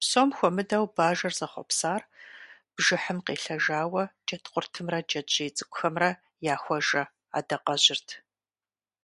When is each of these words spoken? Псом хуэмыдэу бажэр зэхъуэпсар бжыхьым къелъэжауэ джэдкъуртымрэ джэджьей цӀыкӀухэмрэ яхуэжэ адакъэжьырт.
Псом 0.00 0.28
хуэмыдэу 0.36 0.84
бажэр 0.96 1.32
зэхъуэпсар 1.38 2.02
бжыхьым 2.74 3.18
къелъэжауэ 3.26 4.02
джэдкъуртымрэ 4.26 4.98
джэджьей 5.08 5.50
цӀыкӀухэмрэ 5.56 6.10
яхуэжэ 6.54 7.02
адакъэжьырт. 7.38 8.08